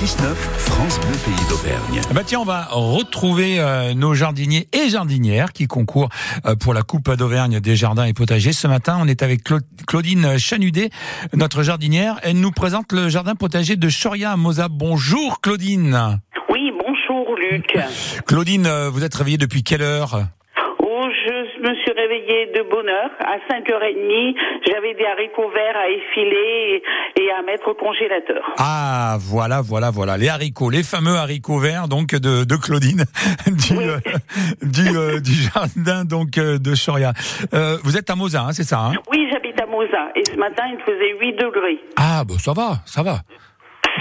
19 0.00 0.34
France 0.56 0.98
Bleu 0.98 1.12
Pays 1.26 1.48
d'Auvergne. 1.50 2.00
Bah 2.14 2.22
tiens, 2.24 2.38
on 2.40 2.46
va 2.46 2.68
retrouver 2.70 3.60
euh, 3.60 3.92
nos 3.92 4.14
jardiniers 4.14 4.66
et 4.72 4.88
jardinières 4.88 5.52
qui 5.52 5.66
concourent 5.66 6.08
euh, 6.46 6.56
pour 6.56 6.72
la 6.72 6.80
Coupe 6.80 7.14
d'Auvergne 7.14 7.60
des 7.60 7.76
jardins 7.76 8.06
et 8.06 8.14
potagers. 8.14 8.54
Ce 8.54 8.66
matin, 8.66 8.96
on 8.98 9.06
est 9.06 9.22
avec 9.22 9.42
Claudine 9.86 10.38
Chanudet, 10.38 10.88
notre 11.34 11.62
jardinière. 11.62 12.18
Elle 12.22 12.40
nous 12.40 12.50
présente 12.50 12.90
le 12.92 13.10
jardin 13.10 13.34
potager 13.34 13.76
de 13.76 13.90
Choria 13.90 14.32
à 14.32 14.36
Moza. 14.38 14.68
Bonjour 14.70 15.42
Claudine. 15.42 16.18
Oui, 16.48 16.72
bonjour 16.72 17.36
Luc. 17.36 17.76
Claudine, 18.26 18.66
euh, 18.66 18.88
vous 18.88 19.04
êtes 19.04 19.14
réveillée 19.14 19.36
depuis 19.36 19.62
quelle 19.62 19.82
heure? 19.82 20.22
Réveillée 22.30 22.52
de 22.52 22.62
bonne 22.68 22.88
heure. 22.88 23.10
À 23.20 23.36
5h30, 23.52 24.34
j'avais 24.66 24.94
des 24.94 25.04
haricots 25.04 25.50
verts 25.50 25.76
à 25.76 25.88
effiler 25.88 26.82
et, 27.16 27.30
à 27.30 27.42
mettre 27.42 27.68
au 27.68 27.74
congélateur. 27.74 28.42
Ah, 28.58 29.16
voilà, 29.20 29.60
voilà, 29.60 29.90
voilà. 29.90 30.16
Les 30.16 30.28
haricots, 30.28 30.70
les 30.70 30.82
fameux 30.82 31.16
haricots 31.16 31.58
verts, 31.58 31.88
donc, 31.88 32.14
de, 32.14 32.44
de 32.44 32.56
Claudine, 32.56 33.04
du, 33.46 33.78
euh, 33.78 33.98
euh, 34.94 35.20
du, 35.20 35.32
jardin, 35.32 36.04
donc, 36.04 36.38
euh, 36.38 36.58
de 36.58 36.74
Choria. 36.74 37.12
vous 37.84 37.96
êtes 37.96 38.10
à 38.10 38.16
Moza, 38.16 38.42
hein, 38.42 38.52
c'est 38.52 38.64
ça 38.64 38.80
hein? 38.80 38.92
Oui, 39.10 39.28
j'habite 39.30 39.60
à 39.60 39.66
Moza. 39.66 40.10
Et 40.14 40.24
ce 40.24 40.36
matin, 40.36 40.64
il 40.72 40.80
faisait 40.80 41.16
8 41.20 41.32
degrés. 41.34 41.78
Ah, 41.96 42.24
bah, 42.26 42.34
ça 42.38 42.52
va, 42.52 42.80
ça 42.86 43.02
va 43.02 43.20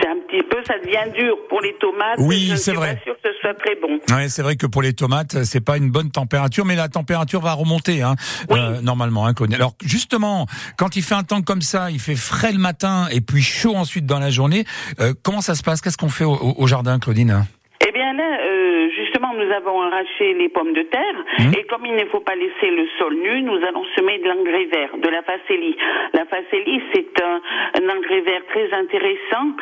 c'est 0.02 0.08
un 0.08 0.18
petit 0.28 0.44
peu, 0.44 0.64
ça 0.66 0.78
devient 0.80 1.12
dur 1.14 1.36
pour 1.50 1.62
les 1.62 1.74
tomates. 1.74 2.20
Oui, 2.20 2.54
c'est 2.56 2.74
vrai. 2.74 2.96
Pas 3.06 3.12
très 3.54 3.76
bon. 3.76 4.00
Oui, 4.10 4.30
c'est 4.30 4.42
vrai 4.42 4.56
que 4.56 4.68
pour 4.68 4.82
les 4.82 4.94
tomates, 4.94 5.44
c'est 5.44 5.64
pas 5.64 5.78
une 5.78 5.92
bonne 5.92 6.12
température, 6.12 6.66
mais 6.66 6.76
la 6.76 6.88
température 6.88 7.42
va 7.42 7.54
remonter, 7.54 8.02
hein, 8.02 8.16
euh, 8.52 8.82
normalement. 8.82 9.28
Hein, 9.28 9.34
Alors 9.54 9.74
justement, 9.84 10.46
quand 10.78 10.96
il 10.96 11.04
fait 11.04 11.16
un 11.16 11.24
temps 11.24 11.42
comme 11.42 11.62
ça, 11.62 11.92
il 11.92 12.00
fait 12.00 12.16
frais 12.16 12.52
le 12.52 12.60
matin 12.60 13.08
et 13.12 13.22
puis 13.22 13.42
chaud 13.42 13.76
ensuite 13.76 14.06
dans 14.06 14.20
la 14.20 14.30
journée. 14.30 14.66
Euh, 15.00 15.14
comment 15.24 15.42
ça 15.42 15.56
se 15.56 15.64
passe? 15.64 15.82
Qu'est-ce 15.82 15.98
qu'on 15.98 16.10
fait 16.10 16.26
au, 16.26 16.68
jardin, 16.68 17.00
Claudine? 17.00 17.46
Eh 17.88 17.92
bien 17.92 18.14
là, 18.14 18.40
euh, 18.44 18.90
justement, 18.96 19.34
nous 19.34 19.52
avons 19.52 19.82
arraché 19.82 20.34
les 20.34 20.50
pommes 20.50 20.74
de 20.74 20.84
terre 20.84 21.18
mmh. 21.40 21.54
et 21.58 21.64
comme 21.64 21.86
il 21.86 21.96
ne 21.96 22.06
faut 22.12 22.20
pas 22.20 22.36
laisser 22.36 22.70
le 22.70 22.86
sol 22.98 23.16
nu, 23.16 23.42
nous 23.42 23.56
allons 23.68 23.86
semer 23.96 24.20
de 24.20 24.28
l'engrais 24.28 24.66
vert, 24.66 24.90
de 25.02 25.10
la 25.10 25.24
facélie. 25.24 25.76
La 26.14 26.26
facélie, 26.26 26.82
c'est 26.94 27.24
un, 27.24 27.42
un, 27.80 27.98
engrais 27.98 28.22
vert 28.22 28.42
très 28.52 28.72
intéressant 28.74 29.56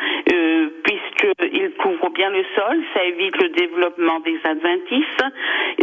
puisqu'il 1.48 1.70
couvre 1.82 2.10
bien 2.14 2.30
le 2.30 2.44
sol, 2.54 2.78
ça 2.94 3.04
évite 3.04 3.36
le 3.42 3.48
développement 3.50 4.20
des 4.20 4.38
adventices. 4.44 5.04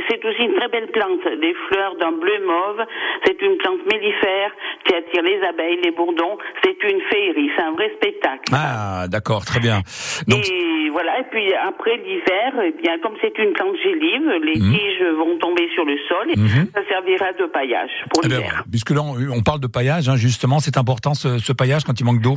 C'est 0.09 0.23
aussi 0.25 0.44
une 0.44 0.55
très 0.55 0.67
belle 0.69 0.88
plante, 0.91 1.23
des 1.39 1.53
fleurs 1.67 1.95
d'un 1.97 2.11
bleu 2.11 2.39
mauve. 2.45 2.85
C'est 3.25 3.41
une 3.41 3.57
plante 3.57 3.85
mellifère 3.91 4.52
qui 4.85 4.95
attire 4.95 5.23
les 5.23 5.41
abeilles, 5.47 5.80
les 5.83 5.91
bourdons. 5.91 6.38
C'est 6.63 6.77
une 6.83 7.02
féerie, 7.09 7.49
c'est 7.55 7.63
un 7.63 7.72
vrai 7.72 7.91
spectacle. 7.95 8.53
Ah, 8.53 9.07
d'accord, 9.07 9.45
très 9.45 9.59
bien. 9.59 9.81
Et 10.27 10.89
voilà, 10.89 11.19
et 11.19 11.25
puis 11.31 11.53
après 11.53 11.97
l'hiver, 11.97 12.53
eh 12.63 12.72
bien 12.81 12.97
comme 13.00 13.13
c'est 13.22 13.38
une 13.38 13.53
plante 13.53 13.75
gélive, 13.83 14.29
les 14.44 14.59
mmh. 14.59 14.73
tiges 14.73 15.03
vont 15.17 15.38
tomber 15.39 15.67
sur 15.73 15.85
le 15.85 15.97
sol 16.07 16.31
et 16.31 16.38
mmh. 16.38 16.72
ça 16.73 16.81
servira 16.88 17.33
de 17.33 17.45
paillage 17.45 17.91
pour 18.13 18.23
eh 18.25 18.29
l'hiver. 18.29 18.63
puisque 18.69 18.91
là 18.91 19.02
on 19.03 19.41
parle 19.41 19.59
de 19.59 19.67
paillage, 19.67 20.07
hein, 20.09 20.16
justement, 20.16 20.59
c'est 20.59 20.77
important 20.77 21.13
ce, 21.13 21.38
ce 21.38 21.53
paillage 21.53 21.83
quand 21.83 22.00
il 22.00 22.05
manque 22.05 22.22
d'eau? 22.22 22.35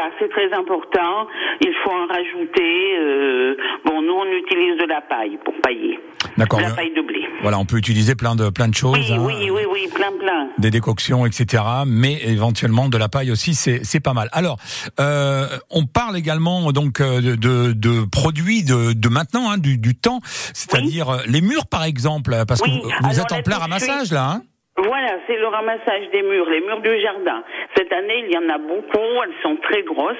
Voilà, 0.00 0.14
c'est 0.18 0.30
très 0.30 0.52
important. 0.56 1.26
Il 1.60 1.74
faut 1.84 1.90
en 1.90 2.06
rajouter. 2.06 2.96
Euh, 2.98 3.56
bon, 3.84 4.00
nous 4.00 4.14
on 4.14 4.24
utilise 4.24 4.78
de 4.78 4.86
la 4.86 5.00
paille 5.02 5.38
pour 5.44 5.54
pailler. 5.62 5.98
D'accord. 6.38 6.60
La 6.60 6.70
paille 6.70 6.94
de 6.94 7.02
blé. 7.02 7.20
Voilà, 7.42 7.58
on 7.58 7.64
peut 7.64 7.76
utiliser 7.76 8.14
plein 8.14 8.34
de 8.34 8.48
plein 8.50 8.68
de 8.68 8.74
choses. 8.74 8.96
Oui, 8.98 9.12
hein, 9.12 9.18
oui, 9.20 9.50
oui, 9.50 9.62
oui, 9.70 9.88
plein, 9.94 10.12
plein. 10.18 10.48
Des 10.58 10.70
décoctions, 10.70 11.26
etc. 11.26 11.62
Mais 11.86 12.18
éventuellement 12.24 12.88
de 12.88 12.96
la 12.96 13.08
paille 13.08 13.30
aussi, 13.30 13.54
c'est 13.54 13.84
c'est 13.84 14.00
pas 14.00 14.14
mal. 14.14 14.28
Alors, 14.32 14.58
euh, 15.00 15.46
on 15.70 15.84
parle 15.84 16.16
également 16.16 16.72
donc 16.72 17.00
euh, 17.00 17.20
de 17.20 17.72
de, 17.72 18.04
produits 18.10 18.64
de 18.64 18.92
de 18.92 19.08
maintenant, 19.08 19.50
hein, 19.50 19.58
du 19.58 19.76
du 19.76 19.94
temps, 19.94 20.20
c'est-à-dire 20.24 21.10
euh, 21.10 21.18
les 21.26 21.42
murs 21.42 21.66
par 21.66 21.84
exemple, 21.84 22.34
parce 22.48 22.62
que 22.62 22.70
vous, 22.70 23.20
êtes 23.20 23.32
en 23.32 23.42
plein 23.42 23.58
ramassage 23.58 24.12
là. 24.12 24.30
Hein 24.30 24.42
c'est 25.26 25.36
le 25.36 25.46
ramassage 25.46 26.10
des 26.12 26.22
murs, 26.22 26.48
les 26.50 26.60
murs 26.60 26.80
du 26.80 27.00
jardin. 27.00 27.42
Cette 27.76 27.92
année, 27.92 28.24
il 28.26 28.32
y 28.32 28.38
en 28.38 28.48
a 28.48 28.58
beaucoup, 28.58 29.22
elles 29.24 29.34
sont 29.42 29.56
très 29.56 29.82
grosses. 29.82 30.16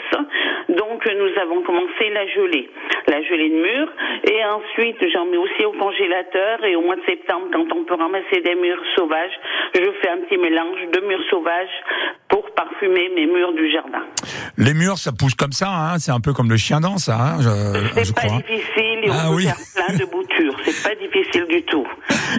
Donc, 0.69 1.06
nous 1.06 1.41
avons 1.41 1.62
commencé 1.62 2.11
la 2.11 2.27
gelée, 2.28 2.71
la 3.06 3.22
gelée 3.22 3.50
de 3.50 3.62
murs. 3.62 3.93
Et 4.25 4.44
ensuite, 4.44 4.99
j'en 5.12 5.27
mets 5.27 5.37
aussi 5.37 5.65
au 5.65 5.72
congélateur. 5.72 6.65
Et 6.65 6.77
au 6.77 6.83
mois 6.83 6.97
de 6.97 7.05
septembre, 7.06 7.47
quand 7.53 7.66
on 7.75 7.84
peut 7.84 7.94
ramasser 7.94 8.41
des 8.44 8.55
murs 8.55 8.83
sauvages, 8.97 9.39
je 9.75 9.91
fais 10.03 10.10
un 10.10 10.19
petit 10.19 10.39
mélange 10.39 10.81
de 10.93 11.00
murs 11.06 11.25
sauvages 11.31 11.69
pour 12.28 12.50
parfumer 12.53 13.10
mes 13.15 13.27
murs 13.27 13.53
du 13.53 13.71
jardin. 13.71 14.03
Les 14.56 14.75
murs, 14.75 14.99
ça 14.99 15.12
pousse 15.12 15.34
comme 15.34 15.53
ça, 15.53 15.69
hein 15.69 15.99
c'est 15.99 16.12
un 16.12 16.21
peu 16.21 16.33
comme 16.33 16.50
le 16.50 16.56
chien 16.56 16.81
dent, 16.81 16.99
ça. 16.99 17.16
Hein 17.16 17.39
c'est 17.94 18.15
pas 18.15 18.28
difficile 18.28 19.00
et 19.05 19.10
on 19.10 19.12
ah 19.12 19.31
peut 19.31 19.43
faire 19.43 19.56
plein 19.75 19.97
de 19.99 20.05
boutures. 20.10 20.40
C'est 20.65 20.82
pas 20.82 20.94
difficile 20.94 21.47
du 21.48 21.62
tout. 21.62 21.87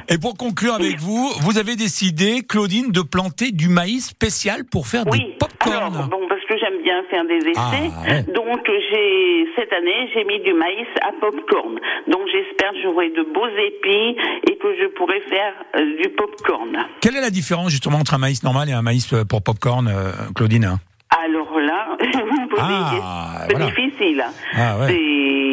Et 0.09 0.17
pour 0.17 0.37
conclure 0.37 0.75
avec 0.75 0.99
vous, 0.99 1.29
vous 1.41 1.57
avez 1.57 1.75
décidé, 1.75 2.41
Claudine, 2.47 2.91
de 2.91 3.01
planter 3.01 3.51
du 3.51 3.67
maïs 3.69 4.07
spécial 4.07 4.63
pour 4.69 4.87
faire 4.87 5.05
des 5.05 5.35
pop-corn. 5.39 6.07
bon, 6.09 6.27
parce 6.29 6.43
que 6.45 6.57
j'aime 6.57 6.81
bien 6.83 7.03
faire 7.09 7.25
des 7.25 7.37
essais. 7.49 7.91
Ah, 8.07 8.21
Donc, 8.33 8.61
j'ai 8.65 9.47
cette 9.55 9.73
année, 9.73 10.09
j'ai 10.13 10.23
mis 10.23 10.39
du 10.41 10.53
maïs 10.53 10.87
à 11.01 11.11
pop-corn. 11.19 11.79
Donc, 12.07 12.21
j'espère 12.31 12.71
que 12.71 12.81
j'aurai 12.83 13.09
de 13.09 13.23
beaux 13.33 13.47
épis 13.47 14.17
et 14.49 14.57
que 14.57 14.75
je 14.79 14.87
pourrai 14.95 15.21
faire 15.29 15.53
euh, 15.75 16.01
du 16.01 16.09
pop-corn. 16.09 16.77
Quelle 17.01 17.15
est 17.15 17.21
la 17.21 17.29
différence 17.29 17.69
justement 17.71 17.97
entre 17.99 18.13
un 18.13 18.19
maïs 18.19 18.43
normal 18.43 18.69
et 18.69 18.73
un 18.73 18.81
maïs 18.81 19.11
euh, 19.13 19.23
pour 19.25 19.41
pop-corn, 19.43 19.87
euh, 19.87 20.11
Claudine? 20.35 20.77
Alors 21.25 21.59
là, 21.59 21.97
ah, 22.57 23.45
c'est 23.49 23.57
difficile. 23.57 24.23
Ah, 24.55 24.77
c'est 24.87 25.50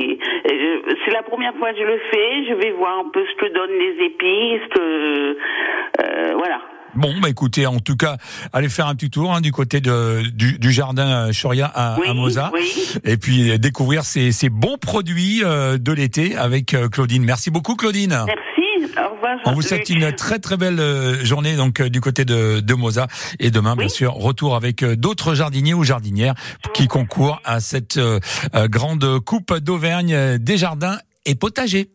la 1.13 1.23
première 1.23 1.55
fois 1.55 1.73
que 1.73 1.79
je 1.79 1.85
le 1.85 1.99
fais. 2.11 2.47
Je 2.49 2.55
vais 2.55 2.73
voir 2.73 2.99
un 2.99 3.11
peu 3.11 3.25
ce 3.25 3.35
que 3.37 3.53
donnent 3.53 3.79
les 3.79 4.05
épices, 4.05 4.69
que 4.75 5.37
voilà. 6.35 6.61
Bon, 6.95 7.13
bah 7.23 7.29
écoutez, 7.29 7.67
en 7.67 7.79
tout 7.79 7.97
cas, 7.97 8.17
allez 8.53 8.69
faire 8.69 8.87
un 8.87 8.95
petit 8.95 9.11
tour 9.11 9.33
hein, 9.33 9.41
du 9.41 9.53
côté 9.53 9.81
de, 9.81 10.23
du, 10.33 10.73
jardin 10.73 11.31
Choria 11.33 11.71
à, 11.73 11.95
à 11.95 12.15
Moza, 12.15 12.51
et 13.05 13.17
puis 13.17 13.57
découvrir 13.59 14.03
ces, 14.03 14.33
ces 14.33 14.49
bons 14.49 14.79
produits 14.79 15.43
euh, 15.45 15.79
de 15.79 15.93
l'été 15.93 16.37
avec 16.37 16.75
euh, 16.75 16.89
Claudine. 16.89 17.25
Merci 17.25 17.51
beaucoup, 17.51 17.77
Claudine. 17.77 18.17
Merci. 18.27 18.68
Au 18.85 19.15
revoir. 19.15 19.39
On 19.45 19.53
vous 19.53 19.63
souhaite 19.63 19.91
une 19.91 20.13
très 20.13 20.39
très 20.39 20.57
belle 20.57 20.81
euh, 20.81 21.25
journée 21.25 21.57
donc 21.57 21.83
du 21.83 22.01
côté 22.01 22.25
de, 22.25 22.61
de 22.61 22.75
Moza 22.75 23.07
et 23.39 23.51
demain 23.51 23.77
bien 23.77 23.89
sûr 23.89 24.15
retour 24.15 24.57
avec 24.57 24.85
d'autres 24.85 25.35
jardiniers 25.35 25.75
ou 25.75 25.85
jardinières 25.85 26.35
qui 26.75 26.87
concourent 26.87 27.41
à 27.45 27.61
cette 27.61 27.99
grande 28.55 29.21
coupe 29.21 29.57
d'Auvergne 29.59 30.39
des 30.39 30.57
jardins 30.57 30.99
et 31.25 31.35
potagers. 31.35 31.91